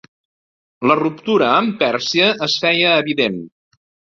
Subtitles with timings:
[0.91, 3.39] La ruptura amb Pèrsia es feia evident.